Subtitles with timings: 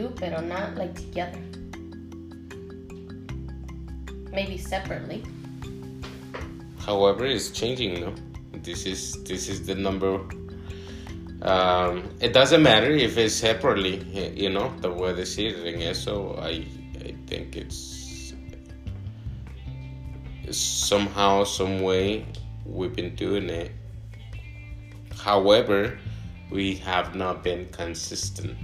[0.00, 1.38] do, pero not like together.
[4.32, 5.22] Maybe separately.
[6.78, 8.14] However, it's changing, no?
[8.62, 10.20] This is this is the number.
[11.42, 13.96] Um, it doesn't matter if it's separately,
[14.34, 14.72] you know.
[14.82, 16.36] Te voy a decir en eso.
[16.40, 16.66] I
[17.00, 18.32] I think it's
[20.50, 22.26] somehow, some way,
[22.66, 23.72] we've been doing it.
[25.16, 25.98] However,
[26.50, 28.56] we have not been consistent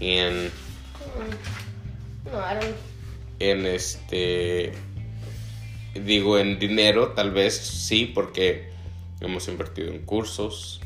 [0.00, 0.50] in.
[2.24, 2.74] No, I.
[3.38, 4.72] En este
[5.94, 8.70] digo en dinero, tal vez sí, porque
[9.20, 10.80] hemos invertido en cursos,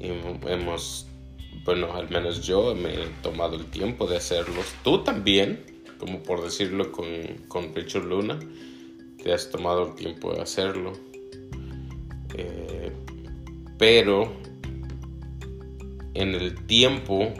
[0.00, 1.06] y hemos,
[1.64, 4.66] bueno, al menos yo me he tomado el tiempo de hacerlos.
[4.82, 5.64] Tú también,
[5.98, 7.06] como por decirlo con,
[7.48, 8.38] con Richard Luna,
[9.22, 10.92] te has tomado el tiempo de hacerlo.
[12.34, 12.92] Eh,
[13.78, 14.32] pero
[16.14, 17.32] en el tiempo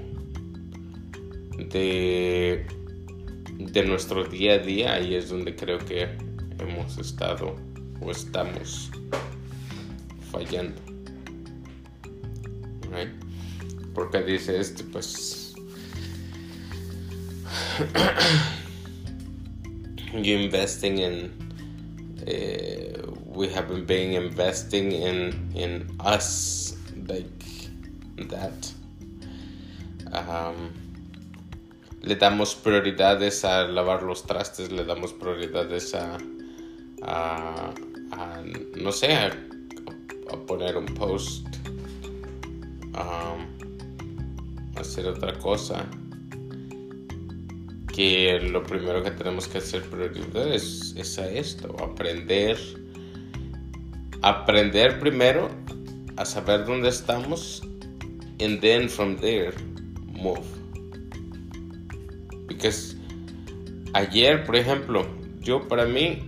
[1.59, 2.67] de,
[3.59, 6.09] de nuestro día a día, ahí es donde creo que
[6.59, 7.57] hemos estado
[8.01, 8.91] o estamos
[10.31, 10.81] fallando.
[12.91, 13.11] Right?
[13.95, 15.55] Porque dice este, pues.
[20.12, 21.33] you investing in.
[22.27, 27.45] Uh, we haven't been investing in in us like
[28.29, 28.73] that.
[30.12, 30.73] Um,
[32.07, 36.17] le damos prioridades a lavar los trastes, le damos prioridades a
[37.03, 37.73] a,
[38.77, 39.31] no sé, a,
[40.47, 41.47] poner un post,
[42.95, 43.37] a
[44.79, 45.87] hacer otra cosa.
[47.93, 52.59] Que lo primero que tenemos que hacer prioridad es, es a esto, aprender.
[54.23, 55.50] Aprender primero
[56.17, 57.62] a saber dónde estamos
[58.41, 59.55] and then from there
[60.12, 60.56] move.
[62.56, 62.97] Because
[63.93, 65.06] ayer, por ejemplo,
[65.41, 66.22] yo para mí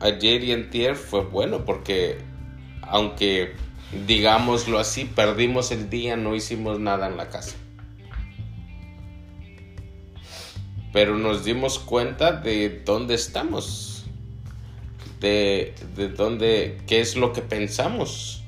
[0.00, 2.18] ayer y antier fue bueno porque
[2.82, 3.54] aunque
[4.06, 7.56] digámoslo así, perdimos el día, no hicimos nada en la casa.
[10.92, 14.04] Pero nos dimos cuenta de dónde estamos,
[15.20, 18.43] de, de dónde, qué es lo que pensamos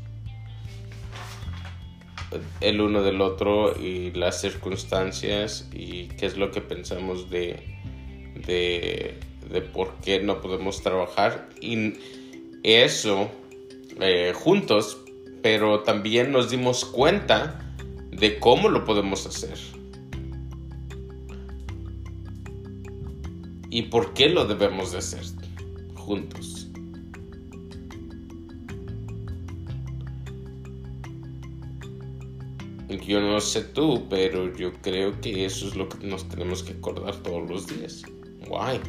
[2.60, 7.76] el uno del otro y las circunstancias y qué es lo que pensamos de,
[8.46, 9.18] de
[9.50, 11.94] de por qué no podemos trabajar y
[12.62, 13.30] eso
[14.00, 14.98] eh, juntos,
[15.42, 17.74] pero también nos dimos cuenta
[18.10, 19.58] de cómo lo podemos hacer.
[23.70, 25.22] Y por qué lo debemos de hacer
[25.94, 26.55] juntos.
[32.88, 36.72] Yo no sé tú, pero yo creo que eso es lo que nos tenemos que
[36.72, 38.02] acordar todos los días.
[38.48, 38.80] Why?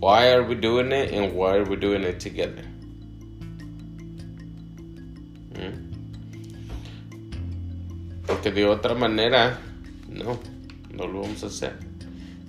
[0.00, 2.64] Why are we doing it and why are we doing it together?
[5.54, 5.88] ¿Mm?
[8.26, 9.58] Porque de otra manera,
[10.08, 10.38] no,
[10.92, 11.76] no lo vamos a hacer.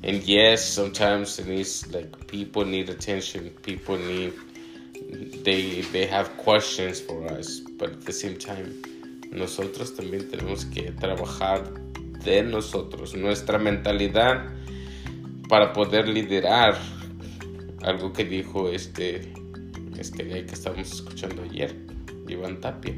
[0.04, 4.34] And yes, sometimes it needs like people need attention, people need
[5.44, 8.82] they they have questions for us, but at the same time,
[9.32, 11.74] nosotros también tenemos que trabajar
[12.24, 14.46] de nosotros, nuestra mentalidad
[15.48, 16.78] para poder liderar
[17.82, 19.34] algo que dijo este,
[19.98, 21.76] este que estábamos escuchando ayer,
[22.28, 22.96] Iván Tapia.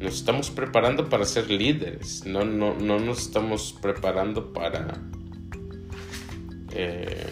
[0.00, 5.00] Nos estamos preparando para ser líderes, no, no, no nos estamos preparando para,
[6.72, 7.26] eh,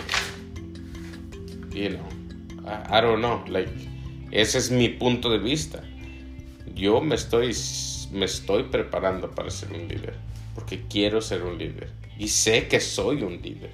[1.74, 2.08] you know,
[2.64, 3.72] I, don't know, like,
[4.30, 5.82] ese es mi punto de vista.
[6.74, 7.54] Yo me estoy,
[8.12, 10.14] me estoy preparando para ser un líder,
[10.54, 13.70] porque quiero ser un líder y sé que soy un líder.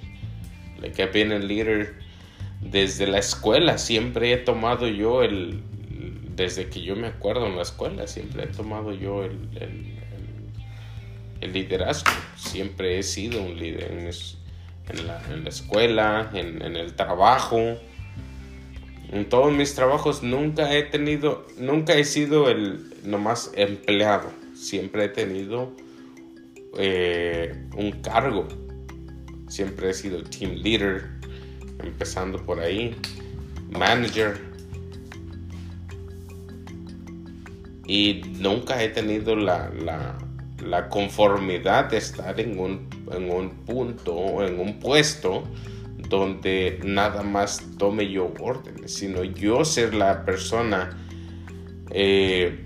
[0.81, 1.95] Like I've been a leader
[2.61, 5.61] desde la escuela siempre he tomado yo el,
[6.35, 9.37] desde que yo me acuerdo en la escuela, siempre he tomado yo el,
[11.41, 14.05] el, liderazgo, siempre he sido un líder en,
[15.07, 17.77] la, en la, escuela, en, el trabajo.
[19.11, 25.09] En todos mis trabajos nunca he tenido, nunca he sido el nomás empleado, siempre he
[25.09, 25.71] tenido
[26.77, 28.47] eh, un cargo,
[29.47, 31.09] siempre he sido team leader,
[31.83, 32.95] empezando por ahí,
[33.71, 34.39] manager.
[37.87, 40.17] Y nunca he tenido la,
[40.89, 45.43] conformidad de estar en un, en un punto o en un puesto
[46.09, 50.97] donde nada más tome yo órdenes, sino yo ser la persona
[51.91, 52.65] eh,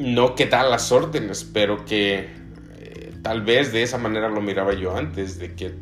[0.00, 2.28] no que da las órdenes, pero que
[2.78, 5.74] eh, tal vez de esa manera lo miraba yo antes, de que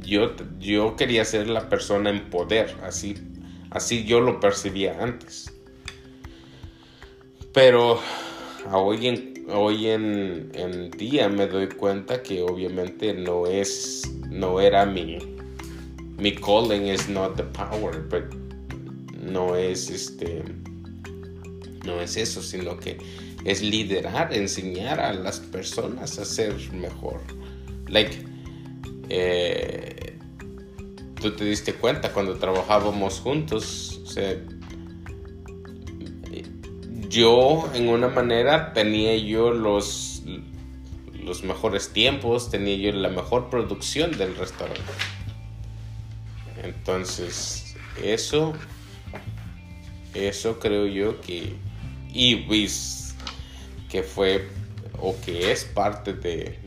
[0.00, 3.16] yo, yo quería ser la persona en poder, así,
[3.70, 5.52] así yo lo percibía antes.
[7.52, 8.00] Pero
[8.72, 15.18] hoy en, hoy en, día me doy cuenta que obviamente no es, no era mi,
[16.18, 18.24] mi calling is not the power, but
[19.20, 20.42] no es este,
[21.84, 22.98] no es eso, sino que
[23.44, 27.20] es liderar, enseñar a las personas a ser mejor.
[27.88, 28.24] Like,
[29.08, 30.18] eh,
[31.20, 34.36] tú te diste cuenta cuando trabajábamos juntos, o sea,
[37.08, 40.22] yo en una manera tenía yo los,
[41.22, 44.82] los mejores tiempos, tenía yo la mejor producción del restaurante.
[46.62, 48.54] Entonces, eso,
[50.14, 51.54] eso creo yo que,
[52.12, 53.03] y pues,
[53.94, 54.48] que fue
[54.98, 56.58] o que es parte de,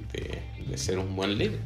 [0.66, 1.60] de, ser un buen líder.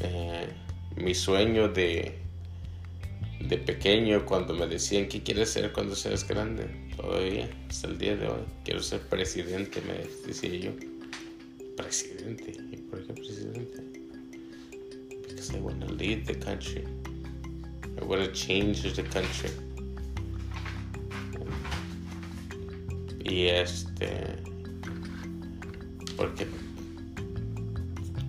[0.00, 0.48] Eh,
[0.96, 2.18] mi sueño de,
[3.38, 6.66] de pequeño cuando me decían qué quieres ser cuando seas grande,
[6.96, 10.72] todavía hasta el día de hoy, quiero ser presidente, me decía yo.
[11.76, 13.84] Presidente, ¿y por qué presidente?
[15.28, 16.84] Because I want to lead the country.
[18.00, 19.65] I want to change the country.
[23.28, 24.36] Y este,
[26.16, 26.46] porque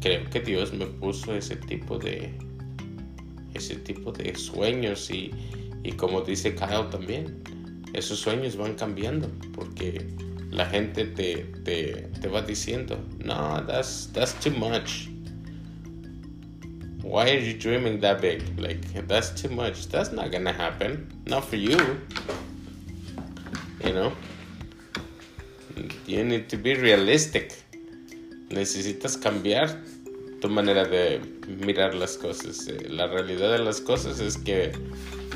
[0.02, 2.34] creo que Dios me puso ese tipo de
[3.54, 5.32] ese tipo de sueños y,
[5.84, 7.44] y como dice Kyle también,
[7.94, 10.08] esos sueños van cambiando porque
[10.52, 15.10] la gente te, te, te va diciendo, no, that's, that's too much.
[17.04, 18.44] Why are you dreaming that big?
[18.60, 19.88] Like, that's too much.
[19.88, 21.08] That's not gonna happen.
[21.26, 21.78] Not for you.
[23.84, 24.12] You know?
[26.08, 27.54] You need to be realistic.
[28.50, 29.84] Necesitas cambiar
[30.42, 32.68] tu manera de mirar las cosas.
[32.68, 34.72] Eh, la realidad de las cosas es que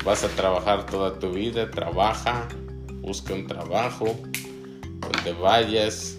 [0.04, 2.48] vas a trabajar toda tu vida, trabaja,
[3.00, 4.16] busca un trabajo,
[5.00, 6.16] donde vayas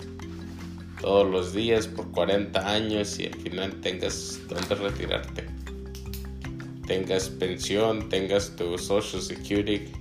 [1.02, 5.46] todos los días por 40 años y al final tengas donde retirarte.
[6.88, 9.92] Tengas pensión, tengas tu Social Security,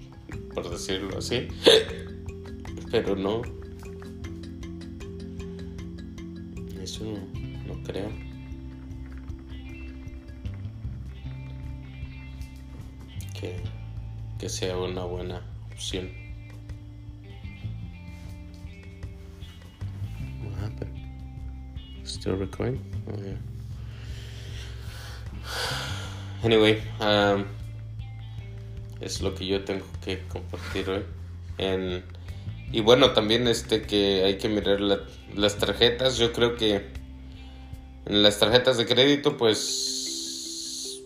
[0.55, 1.49] por decirlo así.
[2.91, 3.43] Pero no.
[7.03, 7.19] Eso
[7.67, 8.11] no, no creo.
[14.39, 15.41] que, sea una buena
[15.73, 16.11] opción.
[20.45, 20.97] What happened?
[22.05, 22.81] Still recording?
[23.09, 23.39] Oh, yeah.
[26.45, 27.45] Anyway, um,
[29.01, 31.05] es lo que yo tengo que compartir hoy.
[32.73, 34.81] Y bueno, también este que hay que mirar
[35.35, 36.17] las tarjetas.
[36.17, 36.87] Yo creo que
[38.07, 41.03] en las tarjetas de crédito, pues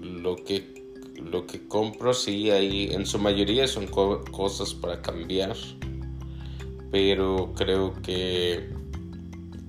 [0.00, 0.78] lo que
[1.22, 5.56] lo que compro sí hay en su mayoría son cosas para cambiar
[6.90, 8.68] pero creo que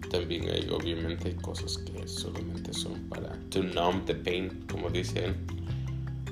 [0.09, 5.35] también hay obviamente cosas que solamente son para to numb the pain como dicen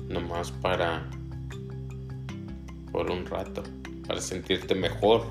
[0.08, 1.10] nomás para
[2.92, 3.62] por un rato
[4.08, 5.26] para sentirte mejor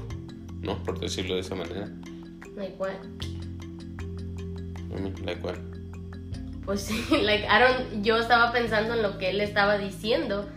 [0.62, 1.91] no por decirlo de esa manera
[2.55, 2.96] like what
[5.25, 5.57] like what
[6.67, 10.48] pues sí, like, I don't, yo estaba pensando en lo que él estaba diciendo.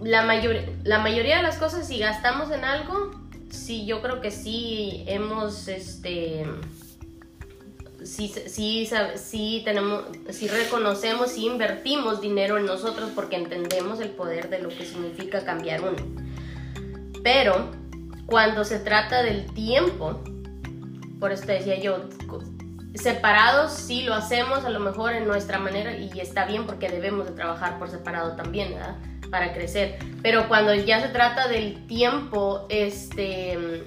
[0.00, 3.12] La, mayor, la mayoría de las cosas, si gastamos en algo,
[3.50, 6.46] sí, yo creo que sí hemos, este,
[8.02, 14.50] sí, sí, sí, tenemos, sí reconocemos, sí invertimos dinero en nosotros porque entendemos el poder
[14.50, 16.29] de lo que significa cambiar uno.
[17.22, 17.70] Pero
[18.26, 20.22] cuando se trata del tiempo,
[21.18, 22.08] por eso te decía yo,
[22.94, 27.26] separados sí lo hacemos a lo mejor en nuestra manera y está bien porque debemos
[27.26, 28.96] de trabajar por separado también, ¿verdad?
[29.30, 29.98] Para crecer.
[30.22, 33.84] Pero cuando ya se trata del tiempo, este,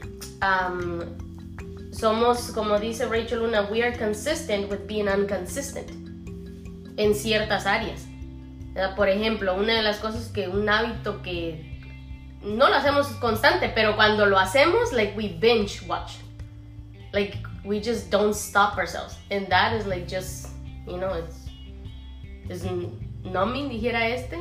[1.92, 5.90] somos, como dice Rachel Luna, we are consistent with being inconsistent
[6.98, 8.06] en ciertas áreas.
[8.96, 11.73] Por ejemplo, una de las cosas que un hábito que
[12.44, 16.18] no lo hacemos constante, pero cuando lo hacemos, like we binge watch.
[17.14, 20.50] Like we just don't stop ourselves and that is like just
[20.86, 21.48] you know it's
[22.50, 22.66] it's
[23.24, 24.38] numbing dijera este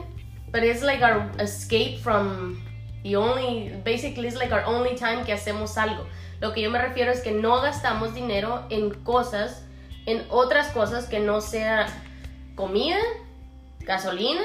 [0.51, 2.61] but it's like our escape from
[3.05, 6.05] the only basically it's like our only time que hacemos algo
[6.41, 9.63] lo que yo me refiero es que no gastamos dinero en cosas
[10.07, 11.87] en otras cosas que no sea
[12.57, 12.99] comida
[13.81, 14.43] gasolina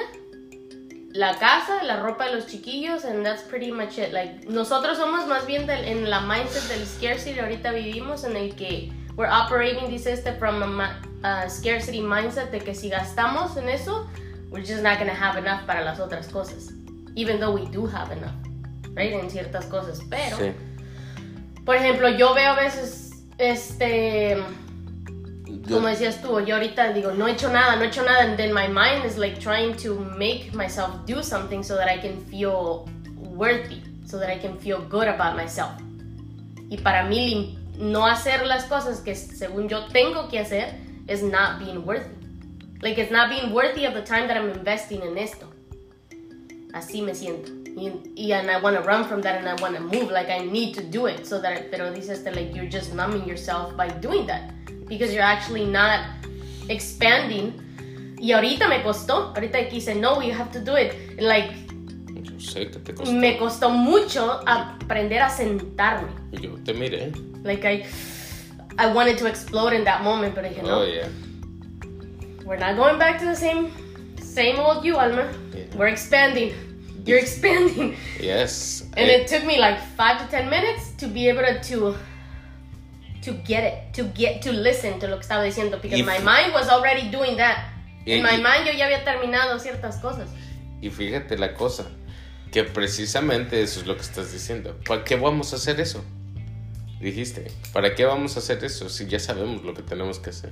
[1.17, 4.13] la casa, la ropa de los chiquillos, and that's pretty much it.
[4.13, 8.55] Like, nosotros somos más bien del, en la mindset del scarcity ahorita vivimos, en el
[8.55, 13.67] que we're operating, dice este, from a, a scarcity mindset, de que si gastamos en
[13.67, 14.07] eso,
[14.51, 16.71] we're just not gonna have enough para las otras cosas.
[17.15, 18.35] Even though we do have enough,
[18.93, 19.13] right?
[19.13, 19.99] En ciertas cosas.
[20.11, 20.53] Pero, Sí.
[21.65, 24.37] por ejemplo, yo veo a veces, este
[25.67, 28.23] Yo- como decías tú, yo ahorita digo, no he hecho nada, no he hecho nada,
[28.23, 31.97] and then my mind is like trying to make myself do something so that I
[31.99, 35.71] can feel worthy, so that I can feel good about myself.
[36.69, 40.73] Y para mí, no hacer las cosas que según yo tengo que hacer
[41.07, 42.15] is not being worthy.
[42.81, 45.47] Like, it's not being worthy of the time that I'm investing in esto.
[46.73, 47.51] Así me siento.
[47.75, 50.11] Y, y and I want to run from that and I want to move.
[50.11, 51.25] Like, I need to do it.
[51.25, 54.51] So that, pero dices que like, you're just numbing yourself by doing that.
[54.87, 56.01] Because you're actually not
[56.69, 57.53] expanding.
[58.19, 59.33] Y ahorita me costó.
[59.35, 60.93] Ahorita quise, no, you have to do it.
[61.21, 61.51] Like,
[62.23, 63.11] Yo sé que te costó.
[63.13, 66.09] me costó mucho aprender a sentarme.
[66.31, 67.11] Yo te miré.
[67.43, 67.85] Like, I,
[68.79, 70.81] I wanted to explode in that moment, pero dije, no.
[70.81, 71.07] Oh, yeah.
[72.45, 73.71] We're not going back to the same
[74.21, 75.27] same old you, Alma.
[75.53, 75.63] Yeah.
[75.75, 76.53] We're expanding.
[77.05, 77.95] You're expanding.
[78.19, 78.83] Yes.
[78.95, 81.95] And Eh, it took me like five to ten minutes to be able to to,
[83.23, 86.19] to get it, to get to listen to lo que estaba diciendo, because If- my
[86.19, 87.57] mind was already doing that.
[88.05, 90.29] In Y- my y- mind yo ya había terminado ciertas cosas.
[90.81, 91.85] Y fíjate la cosa,
[92.51, 94.77] que precisamente eso es lo que estás diciendo.
[94.87, 96.03] ¿Para qué vamos a hacer eso?
[97.01, 100.51] Dijiste, ¿para qué vamos a hacer eso si ya sabemos lo que tenemos que hacer?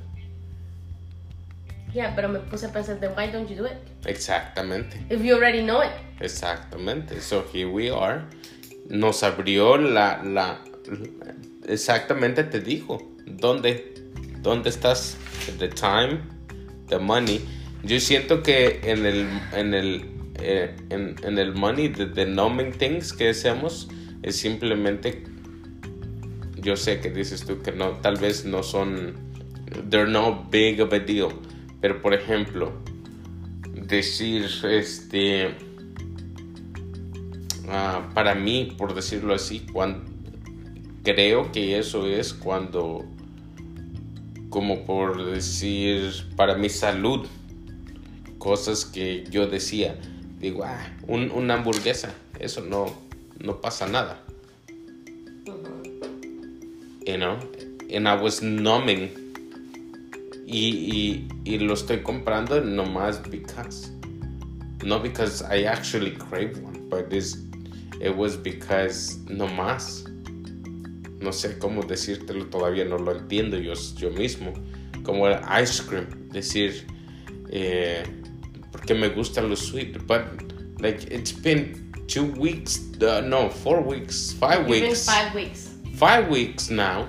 [1.93, 3.77] Yeah, pero me puse a pensar, then why don't you do it?
[4.05, 5.91] Exactamente, If you already know it.
[6.19, 7.21] exactamente.
[7.21, 8.25] So here we are.
[8.89, 10.59] Nos abrió la, la,
[11.67, 13.93] exactamente te dijo, ¿dónde?
[14.41, 15.17] ¿Dónde estás?
[15.59, 16.19] The time,
[16.87, 17.41] the money.
[17.83, 20.05] Yo siento que en el, en el,
[20.39, 23.87] eh, en, en el money, the, the numbing things que hacemos,
[24.23, 25.23] es simplemente,
[26.55, 29.13] yo sé que dices tú que no, tal vez no son,
[29.89, 31.29] they're no big of a deal,
[31.79, 32.71] pero por ejemplo,
[33.71, 35.55] decir, este,
[37.69, 40.14] ah, para mí, por decirlo así, cuando,
[41.05, 43.05] creo que eso es cuando,
[44.49, 47.25] como por decir, para mi salud,
[48.39, 49.95] cosas que yo decía,
[50.39, 52.87] digo, ah, un- una hamburguesa, eso no,
[53.39, 54.21] no pasa nada.
[57.05, 57.37] You know,
[57.93, 59.11] and I was numbing.
[60.47, 63.91] Y, y, y lo estoy comprando nomás because.
[64.83, 67.37] Not because I actually crave one, but this,
[68.01, 70.03] it was because nomás.
[71.25, 74.53] No sé cómo decírtelo, todavía no lo entiendo yo, yo mismo.
[75.01, 76.85] Como el ice cream, decir,
[77.49, 78.03] eh,
[78.71, 80.21] porque me gusta lo sweet, but
[80.79, 85.69] like it's been two weeks, uh, no, four weeks, 5 It's been weeks five weeks.
[85.97, 87.07] five weeks now.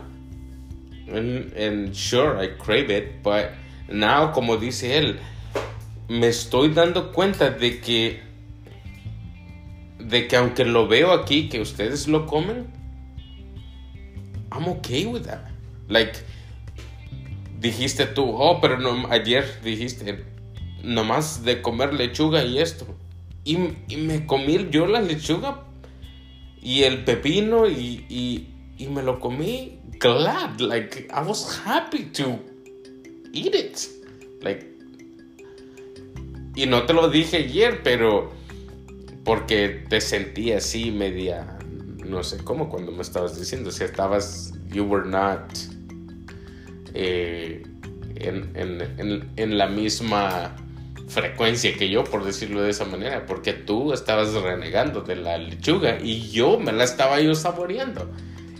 [1.08, 3.50] And, and sure, I crave it, but
[3.90, 5.18] now, como dice él,
[6.08, 8.20] me estoy dando cuenta de que,
[9.98, 12.75] de que aunque lo veo aquí, que ustedes lo comen,
[14.50, 15.50] I'm okay with that.
[15.88, 16.18] Like,
[17.60, 20.24] dijiste tú, oh, pero no, ayer dijiste,
[20.82, 22.86] nomás de comer lechuga y esto.
[23.44, 23.56] Y,
[23.88, 25.62] y me comí yo la lechuga
[26.60, 30.58] y el pepino y, y, y me lo comí glad.
[30.58, 32.38] Like, I was happy to
[33.32, 33.78] eat it.
[34.42, 34.66] Like,
[36.56, 38.32] y no te lo dije ayer, pero
[39.24, 41.55] porque te sentí así media,
[42.08, 45.40] no sé cómo cuando me estabas diciendo, si estabas, you were not
[46.94, 47.62] eh,
[48.16, 50.54] en, en, en, en la misma
[51.08, 55.98] frecuencia que yo, por decirlo de esa manera, porque tú estabas renegando de la lechuga
[56.00, 58.10] y yo me la estaba yo saboreando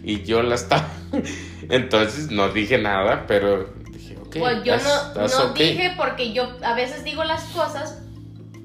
[0.03, 0.89] y yo la estaba,
[1.71, 5.73] entonces no dije nada, pero dije, ok, yo that's- no, that's no okay.
[5.73, 8.03] dije porque yo a veces digo las cosas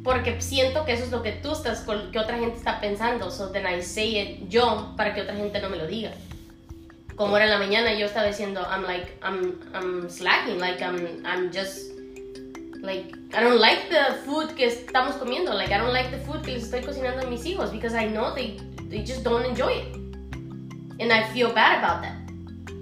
[0.03, 3.29] porque siento que eso es lo que tú estás, que otra gente está pensando.
[3.29, 6.11] So then I say it yo para que otra gente no me lo diga.
[7.15, 11.23] Como era en la mañana, yo estaba diciendo, I'm like, I'm, I'm slacking, like I'm,
[11.23, 11.91] I'm just,
[12.81, 16.41] like, I don't like the food que estamos comiendo, like I don't like the food
[16.41, 18.57] que les estoy cocinando a mis hijos because I know they,
[18.89, 19.95] they just don't enjoy it.
[20.99, 22.17] And I feel bad about that.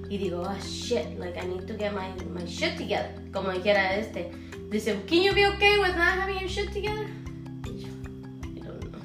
[0.10, 3.12] Y digo, oh shit, like I need to get my, my shit together.
[3.34, 4.32] Como dijera este.
[4.70, 7.08] Dice, can you be okay with not having your shit together?
[7.66, 9.00] I don't know.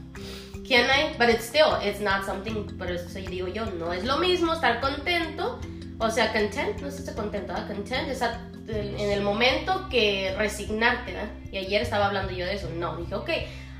[0.64, 1.14] Can I?
[1.16, 4.80] But it's still, it's not something, por eso digo yo, no es lo mismo estar
[4.80, 5.58] contento,
[5.98, 7.66] o sea, content, no es estar contento, ¿ah?
[7.66, 11.28] content es a- en el momento que resignarte, ¿verdad?
[11.52, 13.28] Y ayer estaba hablando yo de eso, no, dije, ok,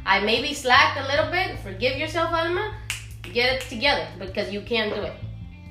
[0.07, 1.59] I maybe slacked a little bit.
[1.63, 2.79] Forgive yourself, Alma.
[3.33, 5.15] Get it together because you can't do it.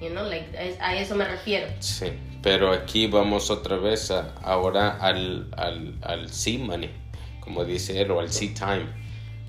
[0.01, 0.47] You know, like
[0.81, 1.67] a eso me refiero.
[1.79, 2.11] Sí,
[2.43, 6.91] pero aquí vamos otra vez a, ahora al, al, al C money,
[7.39, 8.85] como dice él, o al C time,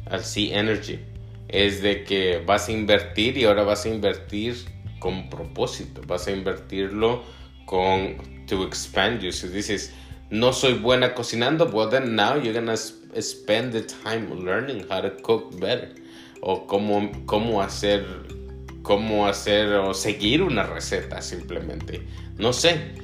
[0.07, 1.01] al C energy.
[1.49, 4.55] Es de que vas a invertir y ahora vas a invertir
[5.01, 7.25] con propósito, vas a invertirlo
[7.67, 9.33] con to expand you.
[9.33, 9.93] Si dices,
[10.31, 15.11] no soy buena cocinando, well then now you're gonna spend the time learning how to
[15.23, 15.93] cook better
[16.41, 18.05] o cómo, cómo hacer
[18.85, 22.07] cómo hacer o seguir una receta simplemente.
[22.37, 22.95] No sé,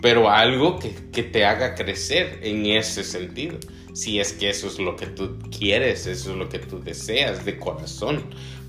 [0.00, 3.58] pero algo que, que, te haga crecer en ese sentido.
[3.94, 7.44] Si es que eso es lo que tú quieres, eso es lo que tú deseas
[7.44, 8.22] de corazón.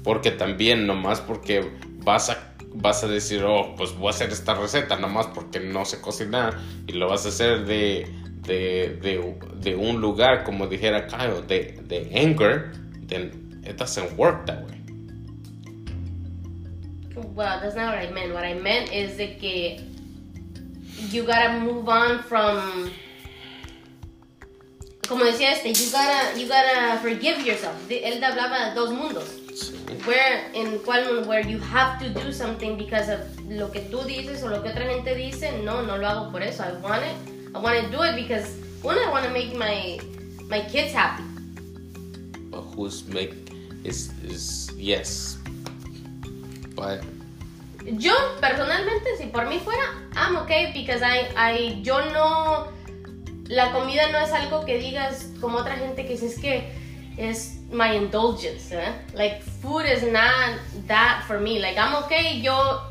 [0.03, 1.71] Porque también, nomás porque
[2.03, 5.85] vas a, vas a decir, oh, pues voy a hacer esta receta, nomás porque no
[5.85, 8.07] sé cocinar, y lo vas a hacer de,
[8.43, 12.71] de, de, un lugar, como dijera Kyle, de, de anger,
[13.07, 14.78] then it doesn't work that way.
[17.33, 18.33] Well, that's not what I meant.
[18.33, 19.81] What I meant is que
[21.09, 22.91] you gotta move on from
[25.09, 27.75] como decía este, you gotta, you gotta forgive yourself.
[27.89, 29.39] Él hablaba de dos mundos.
[30.05, 33.19] Where, in cual, where you have to do something because of
[33.49, 35.63] lo que tú dices o lo que otra gente dice.
[35.63, 36.63] No, no lo hago por eso.
[36.63, 37.15] I want it.
[37.55, 39.99] I want to do it because one, I want to make my
[40.47, 41.23] my kids happy.
[42.75, 43.33] Who's make
[43.83, 45.39] is is yes.
[46.75, 47.03] But
[47.97, 49.83] yo personalmente, si por mí fuera,
[50.15, 52.67] I'm okay because I, I, yo no,
[53.47, 56.71] la comida no es algo que digas como otra gente que es que
[57.17, 58.93] es my indulgence, ¿eh?
[59.13, 62.81] like food is not that for me, like I'm okay yo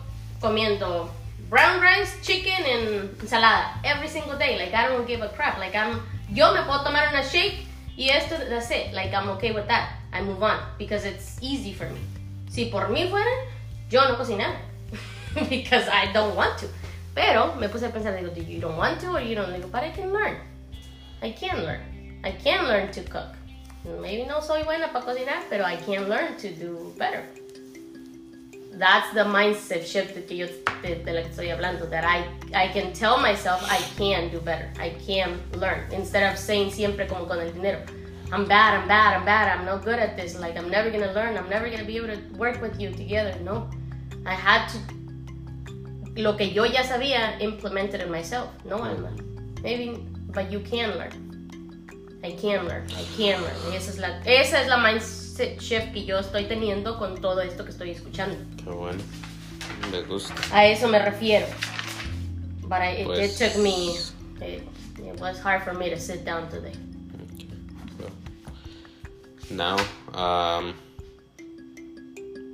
[0.41, 1.11] comiendo
[1.49, 5.75] brown rice, chicken and ensalada every single day, like I don't give a crap, like
[5.75, 6.01] I'm,
[6.33, 9.99] yo me puedo tomar una shake y esto, that's it, like I'm okay with that,
[10.13, 12.01] I move on because it's easy for me.
[12.51, 13.31] Si por mí fuera,
[13.91, 14.68] yo no cocinara.
[15.49, 16.69] because I don't want to.
[17.15, 19.51] Pero me puse a pensar, digo, do you don't want to or you don't?
[19.51, 20.37] Digo, but I can learn.
[21.23, 21.81] I can learn.
[22.25, 23.35] I can learn to cook.
[24.01, 27.25] Maybe no soy buena para cocinar, pero I can learn to do better.
[28.73, 30.47] That's the mindset shift that yo
[30.83, 31.89] de, de la que estoy hablando.
[31.91, 32.25] That I,
[32.55, 34.71] I can tell myself I can do better.
[34.79, 35.91] I can learn.
[35.93, 37.81] Instead of saying siempre como con el dinero.
[38.31, 40.39] I'm bad, I'm bad, I'm bad, I'm no good at this.
[40.39, 43.35] Like, I'm never gonna learn, I'm never gonna be able to work with you together.
[43.43, 43.69] No.
[44.27, 44.79] I had to
[46.21, 48.49] lo que yo ya sabía, implemented in myself.
[48.65, 49.11] No, Alma.
[49.63, 49.97] Maybe,
[50.35, 51.13] but you can learn.
[52.25, 53.57] I can learn, I can learn.
[53.71, 57.41] Y esa es la, esa es la mindset shift que yo estoy teniendo con todo
[57.41, 58.37] esto que estoy escuchando.
[58.57, 58.99] Qué bueno.
[59.93, 60.35] Me gusta.
[60.53, 61.47] A eso me refiero.
[62.63, 63.97] But I, it, Pues- it took me,
[64.41, 64.63] it,
[64.99, 66.73] it was hard for me to sit down today.
[69.51, 69.77] Now,
[70.13, 70.75] um,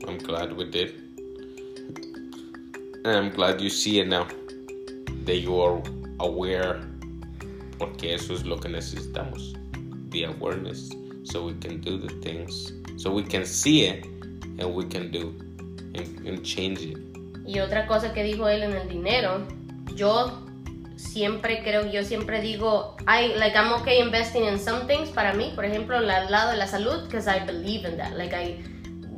[0.07, 1.04] I'm glad we did.
[3.07, 4.27] I'm glad you see it now.
[5.27, 5.83] That you are
[6.21, 6.81] aware.
[7.79, 9.55] Porque eso es lo que necesitamos.
[10.11, 10.91] The awareness.
[11.25, 12.73] So we can do the things.
[12.97, 14.07] So we can see it
[14.59, 15.35] and we can do
[15.95, 16.99] and, and change it.
[17.47, 19.47] Y otra cosa que dijo él en el dinero,
[19.95, 20.43] yo
[20.97, 25.53] siempre creo, yo siempre digo, I like I'm okay investing in some things para mí,
[25.55, 28.65] por ejemplo, el lado de la salud, because I believe in that, like I,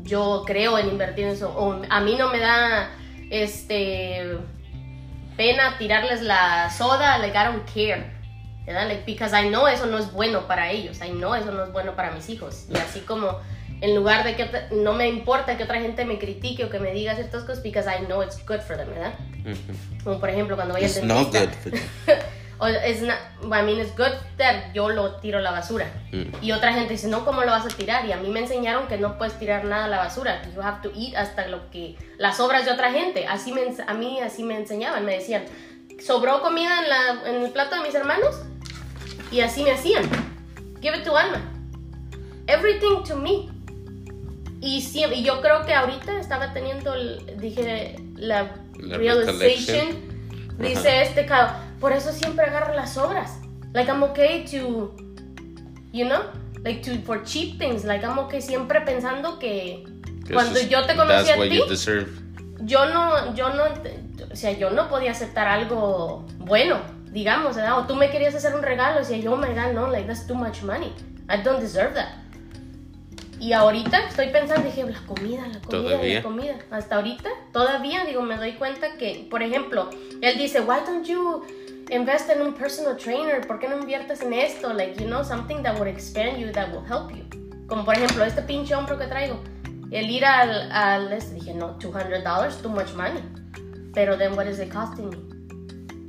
[0.02, 2.90] yo creo en invertir en eso, o a mí no me da,
[3.30, 4.38] este,
[5.36, 8.12] pena tirarles la soda, like I don't care,
[8.64, 8.88] ¿verdad?
[8.88, 11.72] Like, because I know eso no es bueno para ellos, I know eso no es
[11.72, 13.40] bueno para mis hijos, y así como
[13.80, 16.92] en lugar de que no me importa que otra gente me critique o que me
[16.92, 19.14] diga ciertas cosas because I know it's good for them, ¿verdad?
[20.02, 21.50] Como por ejemplo cuando al dentista.
[22.58, 23.18] o not,
[23.52, 25.86] I mean it's good that yo lo tiro a la basura.
[26.12, 26.42] Mm.
[26.42, 28.06] Y otra gente dice, no, ¿cómo lo vas a tirar?
[28.06, 30.42] Y a mí me enseñaron que no puedes tirar nada a la basura.
[30.54, 31.96] You have to eat hasta lo que...
[32.18, 33.26] Las obras de otra gente.
[33.26, 35.04] Así me, a mí así me enseñaban.
[35.04, 35.44] Me decían,
[36.02, 38.36] sobró comida en, la, en el plato de mis hermanos.
[39.30, 40.04] Y así me hacían.
[40.80, 41.40] Give it to Alma.
[42.46, 43.50] Everything to me.
[44.62, 49.88] Y, siem- y yo creo que ahorita estaba teniendo, el- dije, la, La realization.
[50.58, 53.38] Dice este cabrón, por eso siempre agarro las sobras.
[53.72, 54.94] Like I'm okay to,
[55.92, 56.22] you know,
[56.64, 57.84] like to for cheap things.
[57.84, 59.84] Like I'm okay siempre pensando que
[60.32, 61.60] cuando yo te conocí a ti,
[62.60, 63.64] yo no, yo no,
[64.30, 67.78] o sea, yo no podía aceptar algo bueno, digamos, ¿verdad?
[67.78, 70.06] O tú me querías hacer un regalo y decía yo, oh my god, no, like
[70.06, 70.92] that's too much money.
[71.28, 72.08] I don't deserve that.
[73.38, 76.14] Y ahorita estoy pensando, dije, la comida, la comida, ¿Todavía?
[76.14, 76.54] la comida.
[76.70, 79.90] Hasta ahorita, todavía, digo, me doy cuenta que, por ejemplo,
[80.22, 81.44] él dice, why don't you
[81.90, 83.46] invest in un personal trainer?
[83.46, 84.72] ¿Por qué no inviertes en esto?
[84.72, 87.24] Like, you know, something that would expand you, that will help you.
[87.68, 89.38] Como por ejemplo, este pinche hombro que traigo.
[89.90, 93.20] El ir al, al este, dije, no, $200, too much money.
[93.94, 95.16] Pero then what is it costing me?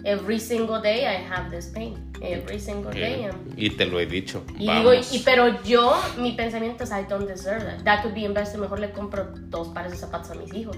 [0.03, 2.03] Every single day I have this pain.
[2.21, 3.25] Every single day.
[3.25, 4.41] I'm- Y te lo he dicho.
[4.55, 5.13] y digo, Vamos.
[5.13, 7.83] y, pero yo, mi pensamiento es, I don't deserve that.
[7.83, 8.59] That could be invested.
[8.59, 10.77] Mejor le compro dos pares de zapatos a mis hijos.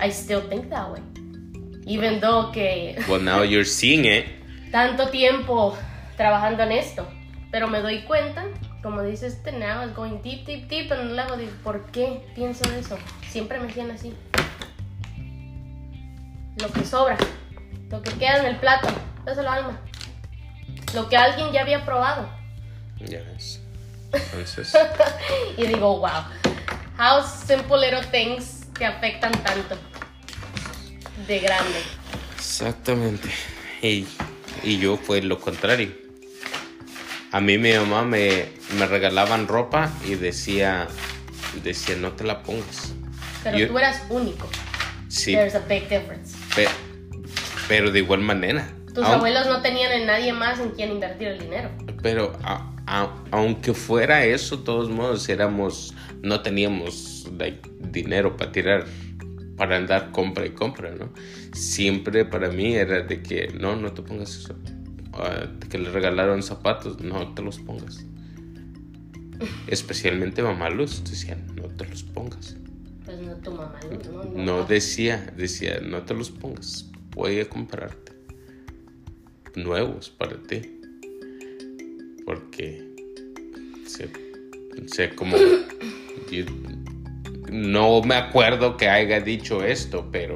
[0.00, 1.00] I still think that way.
[1.86, 4.26] Even though que Well, now you're seeing it.
[4.72, 5.76] tanto tiempo
[6.16, 7.06] trabajando en esto.
[7.52, 8.44] Pero me doy cuenta,
[8.82, 10.92] como dice este, now is going deep, deep, deep.
[10.92, 12.98] And luego digo, ¿por qué pienso eso?
[13.30, 14.12] Siempre me hacían así.
[16.60, 17.16] Lo que sobra,
[17.90, 18.88] lo que queda en el plato,
[19.26, 19.80] eso lo alma.
[20.94, 22.28] Lo que alguien ya había probado.
[22.98, 23.62] Ya ves.
[24.12, 24.74] Entonces,
[25.56, 26.24] Y digo, wow,
[26.98, 29.76] how simple little things te afectan tanto
[31.28, 31.78] de grande.
[32.36, 33.28] exactamente.
[33.82, 34.06] Y,
[34.62, 35.90] y yo fue lo contrario.
[37.32, 38.46] A mí mi mamá me,
[38.78, 40.86] me regalaban ropa y decía,
[41.62, 42.94] decía, no te la pongas.
[43.42, 44.48] Pero Yo- tú eras único.
[45.08, 46.36] Sí, There's a big difference.
[46.54, 46.68] pe-
[47.68, 48.68] pero de igual manera.
[48.94, 51.70] Tus Aun- abuelos no tenían en nadie más en quien invertir el dinero.
[52.02, 58.86] Pero a- a- aunque fuera eso, todos modos éramos, no teníamos like, dinero para tirar,
[59.56, 61.12] para andar compra y compra, ¿no?
[61.52, 64.54] Siempre para mí era de que no, no te pongas eso.
[65.14, 68.04] Ah, que le regalaron zapatos, no te los pongas.
[69.66, 72.56] Especialmente mamá Luz decía, no te los pongas.
[73.04, 74.24] Pues no tu mamá, no.
[74.24, 76.90] No, No decía, decía, no te los pongas.
[77.14, 78.12] Voy a comprarte
[79.54, 80.60] nuevos para ti.
[82.26, 82.84] Porque
[83.86, 84.10] sé,
[84.86, 85.36] sé como
[86.30, 86.44] yo-
[87.50, 90.34] no me acuerdo que haya dicho esto, pero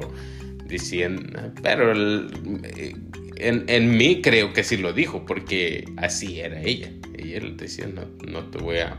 [0.65, 6.89] decían, pero en, en mí creo que sí lo dijo, porque así era ella.
[7.17, 8.95] Ella le decía, no, no te voy a...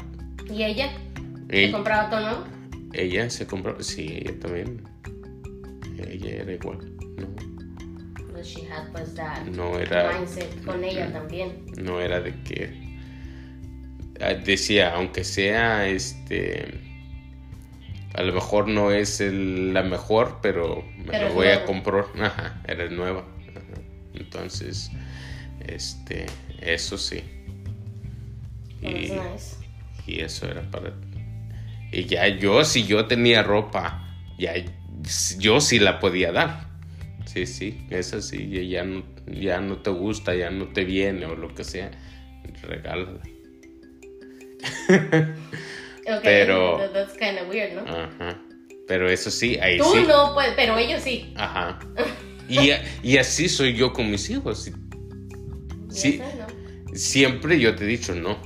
[0.51, 0.90] ¿Y ella?
[1.51, 2.44] ¿Se Ella- compraba todo nuevo?
[2.94, 4.83] ella se compró, sí, ella también.
[6.09, 6.79] Ella era igual,
[7.16, 7.27] no,
[8.33, 11.64] Pues she had pues that no era, mindset con ella también.
[11.79, 12.70] no era de que
[14.20, 16.66] ah, decía, aunque sea este,
[18.14, 22.05] a lo mejor no es el- la mejor, pero me Pero lo voy a comprar.
[22.20, 23.20] Ajá, era nueva.
[23.51, 23.81] Ajá.
[24.14, 24.90] Entonces,
[25.66, 26.27] este,
[26.61, 27.22] eso sí.
[28.83, 29.57] That Y- nice.
[30.07, 30.92] Y eso era para...
[31.92, 34.55] Y ya yo, si yo tenía ropa, ya
[35.38, 36.68] yo sí la podía dar.
[37.27, 38.42] Sí, sí, es así.
[38.42, 41.90] Y ya no, ya no te gusta, ya no te viene o lo que sea,
[42.62, 43.20] regálala.
[46.03, 47.83] Okay, Pero- that- that's kind of weird, ¿no?
[47.83, 48.38] Ajá.
[48.88, 50.05] Pero eso sí, ahí Tú sí.
[50.07, 51.33] no puedes, pero ellos sí.
[51.37, 51.79] Ajá.
[52.49, 52.71] Y,
[53.03, 54.71] y así soy yo con mis hijos.
[55.88, 56.21] Sí.
[56.93, 58.37] Siempre yo te he dicho no.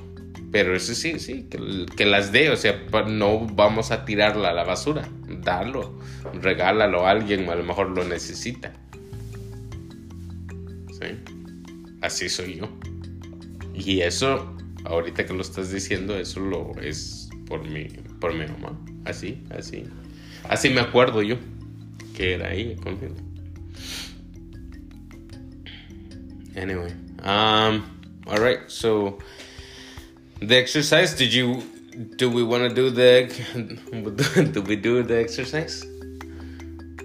[0.53, 2.51] Pero eso sí, sí, que, que las dé.
[2.51, 5.09] O sea, no vamos a tirarla a la basura.
[5.29, 5.99] Dalo.
[6.35, 8.73] Regálalo a alguien, a lo mejor lo necesita.
[10.93, 11.09] Sí.
[12.03, 12.69] Así soy yo.
[13.75, 17.85] Y eso, ahorita que lo estás diciendo, eso lo es por mi,
[18.21, 18.79] por mi mamá.
[19.05, 19.85] Así, así.
[20.49, 21.37] Así me acuerdo yo.
[22.15, 23.15] Que era ella conmigo.
[26.57, 26.93] Anyway.
[27.23, 27.85] Um,
[28.27, 28.61] all right.
[28.69, 29.19] So
[30.41, 31.15] the exercise.
[31.15, 31.63] Did you?
[32.17, 33.29] Do we want to do the?
[34.53, 35.85] Do we do the exercise?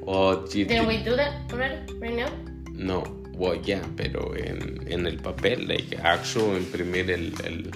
[0.02, 1.94] Or you, Didn't we do that already?
[2.00, 2.30] Right now?
[2.74, 3.04] No.
[3.34, 7.72] Well, yeah, pero en, en el papel, like actual, imprimir el, el,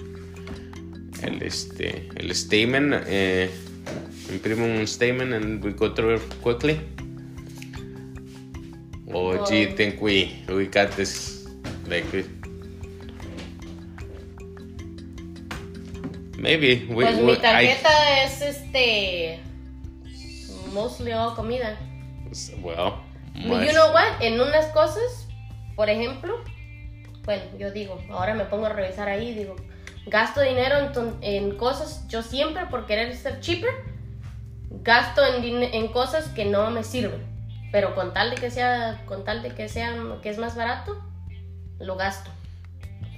[1.24, 3.50] el este, el statement, eh,
[4.32, 6.80] imprimo un statement and we go through it quickly.
[9.14, 11.46] Or do you think we we got this
[11.88, 12.26] like we-
[16.38, 19.40] maybe we, Pues we- mi I- tarjeta es este.
[20.74, 21.78] Mostly all comida.
[22.62, 22.96] well,
[23.34, 24.22] You much- know what?
[24.22, 25.28] En unas cosas,
[25.76, 26.44] por ejemplo,
[27.24, 29.56] bueno, yo digo, ahora me pongo a revisar ahí, digo,
[30.06, 33.72] gasto dinero en, en cosas, yo siempre por querer ser cheaper,
[34.84, 37.24] gasto en, en cosas que no me sirven,
[37.72, 41.02] pero con tal de que sea, con tal de que sea, que es más barato,
[41.80, 42.30] lo gasto.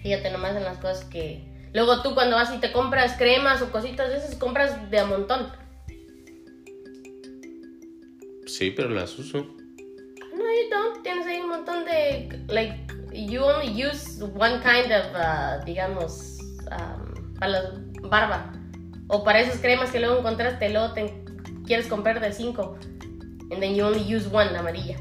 [0.01, 1.43] Fíjate nomás en las cosas que...
[1.73, 5.05] Luego tú cuando vas y te compras cremas o cositas de esas, compras de a
[5.05, 5.51] montón.
[8.57, 9.39] sí, pero las uso.
[9.39, 11.03] No, you don't.
[11.03, 12.43] Tienes ahí un montón de.
[12.47, 12.75] Like,
[13.13, 16.36] you only use one kind of, uh, digamos,
[16.71, 17.71] um, para la
[18.03, 18.53] barba.
[19.07, 21.23] O para esas cremas que luego encontraste, luego te
[21.65, 22.77] quieres comprar de cinco.
[23.51, 24.97] And then you only use one, la amarilla.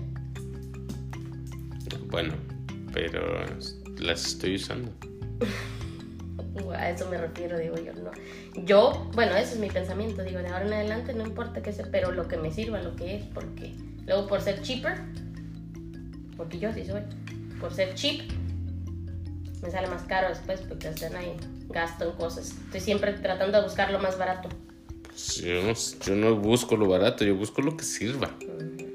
[2.09, 2.35] Bueno,
[2.93, 3.45] pero
[3.99, 4.93] las estoy usando.
[6.75, 8.11] A eso me refiero, digo yo, no.
[8.65, 11.87] Yo, bueno, ese es mi pensamiento, digo, de ahora en adelante no importa que sea,
[11.91, 13.75] pero lo que me sirva, lo que es, porque
[14.07, 14.99] luego por ser cheaper,
[16.37, 17.03] porque yo sí soy,
[17.61, 18.31] por ser cheap,
[19.63, 21.37] me sale más caro después porque hacen ahí
[21.69, 22.55] gasto en cosas.
[22.67, 24.49] Estoy siempre tratando de buscar lo más barato.
[25.09, 25.73] Pues yo, no,
[26.05, 28.31] yo no busco lo barato, yo busco lo que sirva.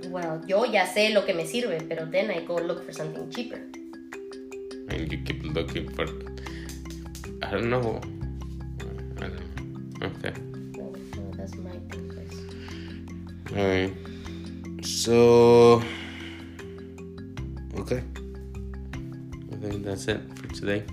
[0.10, 3.30] Well, yo ya sé lo que me sirve, pero then I go look for something
[3.30, 3.60] cheaper.
[4.89, 6.06] And you keep looking for.
[7.41, 8.02] I don't know.
[9.17, 10.08] I don't know.
[10.08, 10.34] Okay.
[10.76, 12.12] So, so that's my thing.
[13.56, 13.93] Alright.
[14.84, 15.82] So.
[17.80, 18.04] Okay.
[19.62, 20.84] Think that's it for today.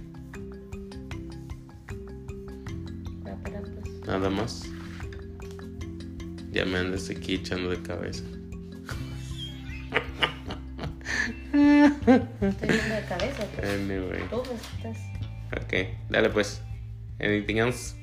[3.23, 4.07] Pues.
[4.07, 4.69] Nada más.
[6.53, 8.25] Ya me andas aquí echando de cabeza.
[11.55, 13.69] Estoy de cabeza, pues.
[13.69, 14.29] Anyway.
[14.29, 14.99] Tú me estás.
[15.57, 16.61] Ok, dale pues.
[17.21, 17.97] Anything else?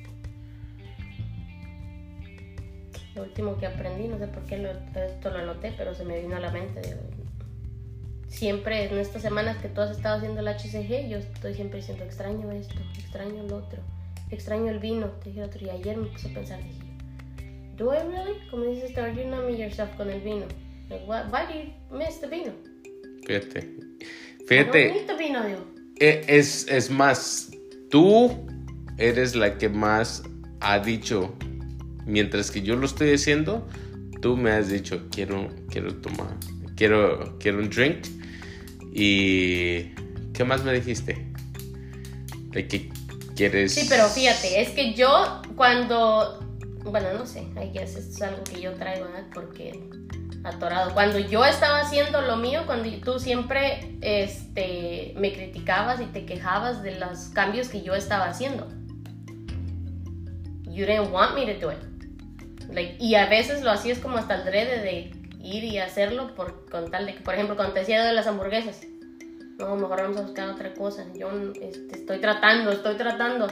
[3.14, 6.20] Lo último que aprendí, no sé por qué lo, esto lo anoté, pero se me
[6.20, 6.82] vino a la mente.
[6.82, 7.15] digo,
[8.36, 12.04] siempre en estas semanas que tú has estado haciendo el HCG, yo estoy siempre diciendo
[12.04, 13.80] extraño esto, extraño el otro,
[14.30, 15.06] extraño el vino.
[15.22, 16.80] Te dije el otro día, ayer me puse a pensar, dije,
[17.76, 18.38] ¿Do I really?
[18.50, 20.46] Como dices, are you numbing yourself con el vino?
[20.88, 22.52] Like, why, why do you miss the vino?
[23.26, 23.58] Fíjate.
[23.58, 24.92] I don't Fíjate.
[24.92, 25.60] need the vino, digo.
[25.98, 27.50] E- Es, es más,
[27.90, 28.30] tú
[28.98, 30.22] eres la que más
[30.60, 31.34] ha dicho,
[32.06, 33.66] mientras que yo lo estoy haciendo,
[34.22, 36.34] tú me has dicho, quiero, quiero tomar,
[36.76, 38.06] quiero, quiero un drink.
[38.98, 39.92] Y,
[40.32, 41.30] ¿qué más me dijiste?
[42.48, 42.90] De que
[43.36, 43.74] quieres...
[43.74, 46.40] Sí, pero fíjate, es que yo cuando,
[46.82, 49.26] bueno, no sé, I guess esto es algo que yo traigo, ¿verdad?
[49.34, 49.78] Porque
[50.44, 50.94] atorado.
[50.94, 56.82] Cuando yo estaba haciendo lo mío, cuando tú siempre este, me criticabas y te quejabas
[56.82, 58.66] de los cambios que yo estaba haciendo.
[60.70, 61.78] You didn't want me to do it.
[62.72, 65.15] Like, y a veces lo hacías como hasta el drede de
[65.46, 68.26] ir y hacerlo por, con tal de que, por ejemplo, cuando te decía de las
[68.26, 68.82] hamburguesas.
[69.58, 71.06] No, mejor vamos a buscar otra cosa.
[71.14, 71.30] Yo
[71.60, 73.46] este, estoy tratando, estoy tratando.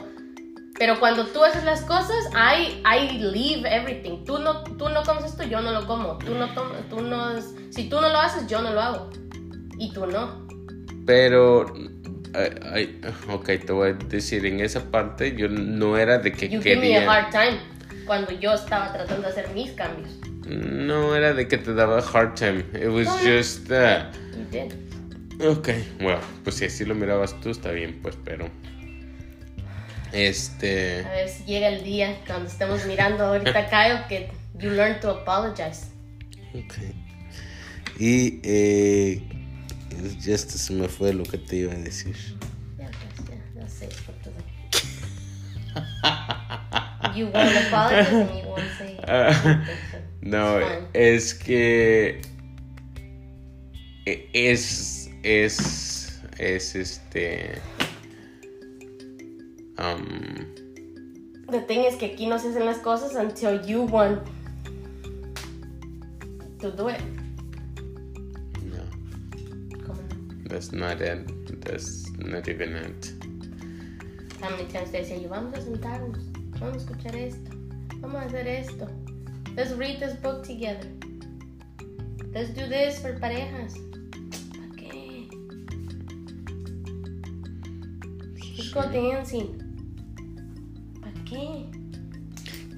[0.77, 4.25] Pero cuando tú haces las cosas, I, I leave everything.
[4.25, 6.17] Tú no, tú no comes esto, yo no lo como.
[6.17, 6.49] Tú no
[6.89, 9.09] tú no, si tú no lo haces, yo no lo hago.
[9.79, 10.45] Y tú no.
[11.05, 11.73] Pero,
[12.33, 16.49] ay, ay, ok, te voy a decir, en esa parte yo no era de que
[16.49, 17.11] You give me a quería...
[17.11, 17.59] hard time.
[18.05, 20.09] Cuando yo estaba tratando de hacer mis cambios.
[20.45, 22.59] No era de que te daba hard time.
[22.73, 23.23] It was No, no.
[23.37, 23.69] just...
[23.71, 24.73] uh, You did.
[25.45, 28.49] Ok, bueno, pues si así lo mirabas tú, está bien, pues, pero.
[30.13, 31.03] Este.
[31.05, 35.09] A ver si llega el día cuando estemos mirando ahorita Kyle que you learn to
[35.09, 35.87] apologize.
[36.53, 36.75] Ok.
[37.99, 38.39] Y.
[38.43, 39.21] Eh,
[40.21, 42.15] ya se me fue lo que te iba a decir.
[42.77, 44.35] Ya, pues, ya, ya sé por todo.
[47.15, 48.97] You want to apologize and you want to say.
[50.25, 50.59] No,
[50.93, 52.19] es que.
[54.05, 55.09] e- Es.
[55.23, 56.19] Es.
[56.37, 57.61] Es este.
[59.77, 60.45] Um,
[61.49, 64.19] The thing is que aquí no se hacen las cosas until you want
[66.59, 66.99] to do it.
[68.63, 68.83] no,
[69.85, 70.49] ¿Cómo no?
[70.49, 71.29] that's not it.
[71.61, 73.13] That's not even it.
[74.41, 76.19] Times te decía yo, vamos a sentarnos,
[76.59, 77.51] vamos a escuchar esto,
[77.99, 78.87] vamos a hacer esto.
[79.55, 80.89] Let's read this book together.
[82.33, 83.79] Let's do this for parejas.
[84.51, 85.29] ¿Para qué?
[88.57, 89.55] Let's go dancing.
[90.99, 91.71] ¿Para qué?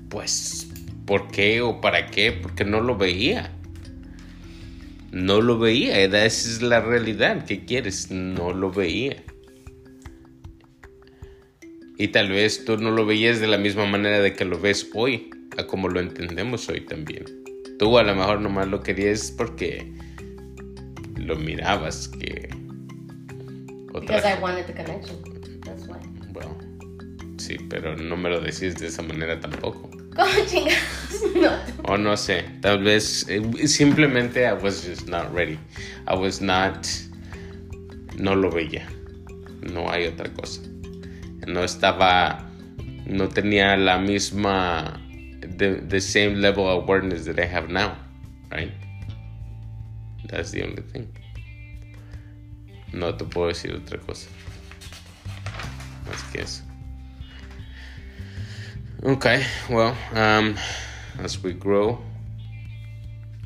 [0.09, 0.67] Pues,
[1.07, 2.31] ¿por qué o para qué?
[2.31, 3.51] Porque no lo veía.
[5.11, 7.43] No lo veía, esa es la realidad.
[7.45, 8.11] ¿Qué quieres?
[8.11, 9.23] No lo veía.
[11.97, 14.91] Y tal vez tú no lo veías de la misma manera de que lo ves
[14.93, 17.25] hoy, a como lo entendemos hoy también.
[17.79, 19.91] Tú a lo mejor nomás lo querías porque
[21.15, 22.49] lo mirabas que...
[23.93, 24.39] Because I Otra...
[24.41, 25.17] wanted the connection.
[25.61, 25.97] That's why.
[26.31, 26.57] Bueno,
[27.37, 29.89] sí, pero no me lo decís de esa manera tampoco.
[30.15, 30.77] ¿Cómo chingados?
[31.35, 31.51] No.
[31.83, 35.57] O no sé, tal vez eh, simplemente I was just not ready.
[36.07, 36.87] I was not,
[38.17, 38.87] no lo veía.
[39.61, 40.61] No hay otra cosa.
[41.47, 42.49] No estaba,
[43.05, 44.99] no tenía la misma,
[45.55, 47.97] the, the same level of awareness that I have now,
[48.51, 48.71] right?
[50.25, 51.15] That's the only thing.
[52.93, 54.29] No te puedo decir otra cosa.
[56.05, 56.45] Más que.
[59.03, 60.55] Okay, well, um,
[61.19, 61.99] as we grow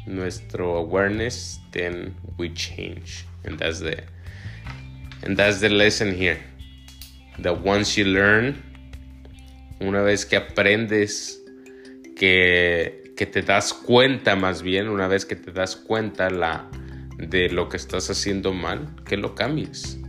[0.07, 4.01] nuestro awareness, then we change, and that's the
[5.23, 6.39] and that's the lesson here.
[7.39, 8.63] That once you learn
[9.81, 11.40] una vez que aprendes,
[12.21, 16.69] que, te das cuenta más bien, una vez que te das cuenta la,
[17.17, 19.99] de lo que estás haciendo mal, que lo cambies.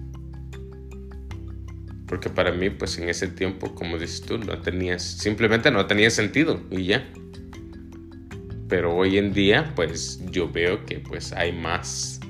[2.07, 6.11] Porque para mí, pues en ese tiempo, como dices tú, no tenías, simplemente no tenía
[6.11, 7.11] sentido y ya.
[8.68, 12.20] Pero hoy en día, pues yo veo que pues hay más.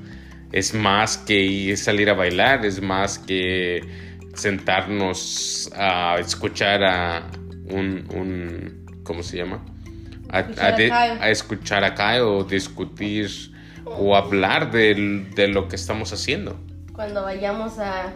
[0.53, 3.81] Es más que salir a bailar, es más que
[4.35, 7.31] sentarnos a escuchar a
[7.69, 9.65] un, un ¿cómo se llama?
[10.33, 13.53] A, a, escuchar acá o discutir
[13.85, 16.59] o hablar de, de lo que estamos haciendo.
[16.95, 18.13] Cuando vayamos a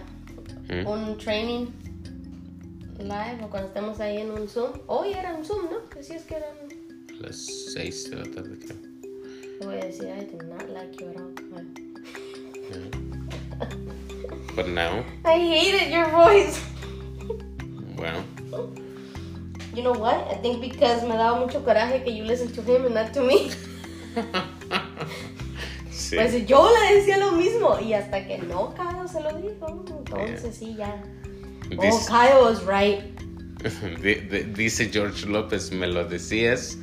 [0.87, 1.67] un training
[2.99, 4.73] live o cuando estemos ahí en un Zoom.
[4.87, 5.81] Hoy era un Zoom, ¿no?
[5.95, 6.55] Decías que eran...
[7.21, 7.37] Las
[7.75, 8.77] 6 de la tarde, creo.
[9.63, 11.35] Voy a decir, I did not like you at all.
[14.55, 15.05] But now...
[15.25, 16.61] I hated your voice.
[17.97, 18.25] Well...
[19.77, 20.27] You know what?
[20.31, 23.21] I think because me daba mucho coraje que you listen to him and not to
[23.21, 23.51] me.
[26.15, 30.55] Pues yo le decía lo mismo y hasta que no Kyle se lo dijo, entonces
[30.55, 31.03] sí ya.
[31.79, 33.03] oh, Kyle was right.
[34.55, 36.79] Dice George López, ¿me lo decías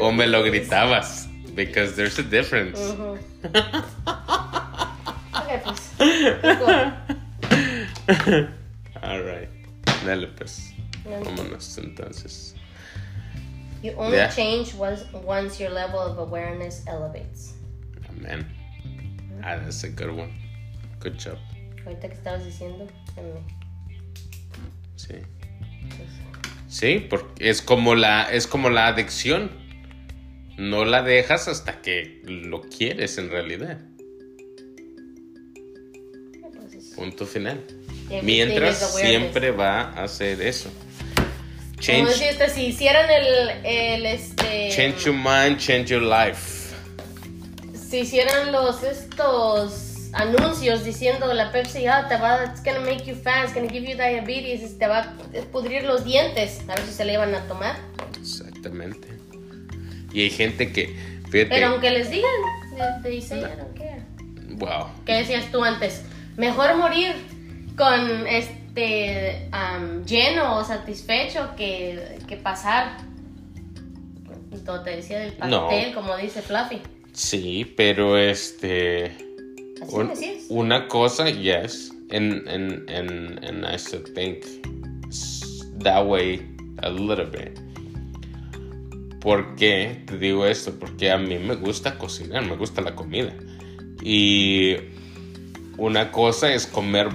[0.00, 1.28] o me lo gritabas?
[1.54, 2.78] Because there's a difference.
[5.34, 5.92] okay, pues.
[9.02, 9.48] All right.
[10.04, 10.67] Dale, pues.
[11.08, 12.54] Vámonos entonces.
[13.82, 17.54] You only change once, once your level of awareness elevates.
[18.10, 18.46] Amen.
[19.42, 20.32] Ah, that's a good one.
[21.00, 21.38] Good job.
[21.86, 22.86] Ahorita que estabas diciendo,
[24.96, 25.14] Sí.
[26.68, 29.50] Sí, porque es como la es como la adicción.
[30.58, 33.80] No la dejas hasta que lo quieres en realidad.
[36.96, 37.64] Punto final.
[38.22, 40.70] Mientras siempre va a hacer eso.
[41.78, 46.58] Change, si hicieran el, el este Change your mind, change your life
[47.88, 53.14] si hicieran los estos anuncios diciendo la Pepsi ah, te va it's gonna make you
[53.14, 55.16] fat, it's gonna give you diabetes, te va a
[55.50, 57.76] pudrir los dientes, a ver si se le iban a tomar.
[58.20, 59.08] Exactamente.
[60.12, 60.94] Y hay gente que
[61.30, 62.30] Pero aunque les digan,
[63.02, 63.48] te dicen, no.
[64.56, 64.88] Wow.
[65.06, 66.02] ¿Qué decías tú antes?
[66.36, 67.14] Mejor morir
[67.78, 69.48] con este
[70.06, 72.98] lleno o satisfecho que, que pasar.
[74.64, 76.82] Todo te decía del pastel, como dice Fluffy.
[77.12, 79.16] Sí, pero este.
[80.50, 81.92] una cosa, yes.
[82.10, 84.44] And, and, and, and I still think
[85.82, 86.46] that way
[86.82, 87.58] a little bit.
[89.20, 90.72] ¿Por qué te digo esto?
[90.78, 93.34] Porque a mí me gusta cocinar, me gusta la comida.
[94.02, 94.76] Y
[95.76, 97.08] una cosa es comer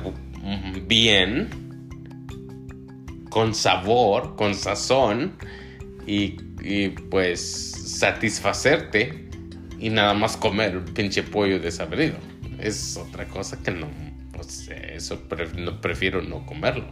[0.88, 1.50] bien,
[3.30, 5.34] con sabor, con sazón,
[6.06, 7.40] y, y pues
[8.00, 9.30] satisfacerte
[9.80, 12.16] y nada más comer un pinche pollo desabrido.
[12.60, 13.90] Es otra cosa que no,
[14.32, 15.22] pues eso
[15.58, 16.86] no, prefiero no comerlo.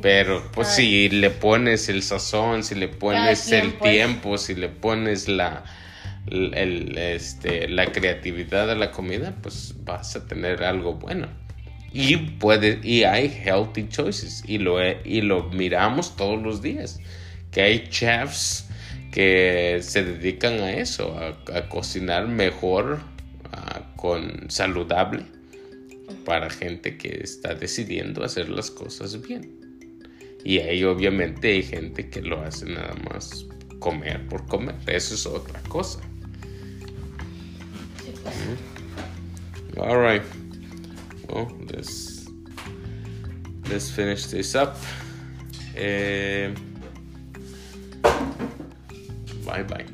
[0.00, 5.28] Pero pues si le pones el sazón, si le pones el tiempo, si le pones
[5.28, 5.64] la,
[6.26, 11.28] el, este, la creatividad de la comida, pues vas a tener algo bueno.
[12.00, 17.00] Y puede, y hay healthy choices y lo, y lo miramos todos los días.
[17.50, 18.68] Que hay chefs
[19.10, 23.00] que se dedican a eso, a, cocinar mejor,
[23.96, 25.24] con saludable,
[26.24, 29.58] para gente que está decidiendo hacer las cosas bien.
[30.44, 33.44] Y ahí obviamente hay gente que lo hace nada más
[33.80, 34.76] comer por comer.
[34.86, 35.98] Eso es otra cosa.
[39.76, 40.47] All right.
[41.30, 42.28] oh let's
[43.70, 44.76] let's finish this up.
[45.76, 46.54] Um,
[48.04, 48.24] uh,
[49.44, 49.86] bye bye